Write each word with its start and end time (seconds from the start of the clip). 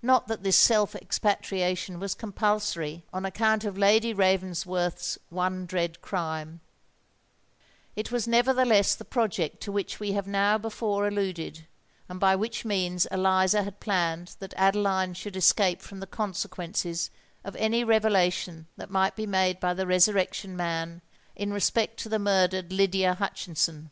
Not 0.00 0.28
that 0.28 0.44
this 0.44 0.56
self 0.56 0.96
expatriation 0.96 2.00
was 2.00 2.14
compulsory 2.14 3.04
on 3.12 3.26
account 3.26 3.64
of 3.66 3.76
Lady 3.76 4.14
Ravensworth's 4.14 5.18
one 5.28 5.66
dread 5.66 6.00
crime: 6.00 6.60
it 7.94 8.10
was 8.10 8.26
nevertheless 8.26 8.94
the 8.94 9.04
project 9.04 9.60
to 9.60 9.70
which 9.70 10.00
we 10.00 10.12
have 10.12 10.62
before 10.62 11.06
alluded, 11.06 11.66
and 12.08 12.18
by 12.18 12.34
which 12.34 12.64
means 12.64 13.04
Eliza 13.10 13.62
had 13.62 13.78
planned 13.78 14.36
that 14.38 14.54
Adeline 14.56 15.12
should 15.12 15.36
escape 15.36 15.82
from 15.82 16.00
the 16.00 16.06
consequences 16.06 17.10
of 17.44 17.54
any 17.56 17.84
revelation 17.84 18.68
that 18.78 18.88
might 18.88 19.16
be 19.16 19.26
made 19.26 19.60
by 19.60 19.74
the 19.74 19.86
Resurrection 19.86 20.56
Man 20.56 21.02
in 21.36 21.52
respect 21.52 21.98
to 21.98 22.08
the 22.08 22.18
murdered 22.18 22.72
Lydia 22.72 23.16
Hutchinson. 23.16 23.90